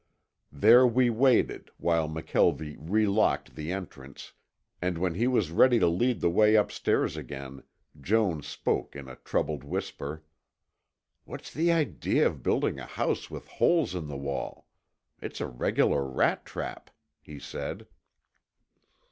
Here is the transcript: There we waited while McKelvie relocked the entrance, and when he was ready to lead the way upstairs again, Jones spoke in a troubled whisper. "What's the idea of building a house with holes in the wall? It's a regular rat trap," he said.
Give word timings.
There 0.51 0.87
we 0.87 1.11
waited 1.11 1.69
while 1.77 2.09
McKelvie 2.09 2.75
relocked 2.79 3.53
the 3.53 3.71
entrance, 3.71 4.33
and 4.81 4.97
when 4.97 5.13
he 5.13 5.27
was 5.27 5.51
ready 5.51 5.77
to 5.77 5.87
lead 5.87 6.21
the 6.21 6.29
way 6.31 6.55
upstairs 6.55 7.15
again, 7.15 7.61
Jones 8.01 8.47
spoke 8.47 8.95
in 8.95 9.07
a 9.07 9.17
troubled 9.17 9.63
whisper. 9.63 10.23
"What's 11.25 11.53
the 11.53 11.71
idea 11.71 12.25
of 12.25 12.41
building 12.41 12.79
a 12.79 12.87
house 12.87 13.29
with 13.29 13.45
holes 13.47 13.93
in 13.93 14.07
the 14.07 14.17
wall? 14.17 14.65
It's 15.21 15.39
a 15.39 15.45
regular 15.45 16.03
rat 16.03 16.45
trap," 16.47 16.89
he 17.21 17.37
said. 17.37 17.85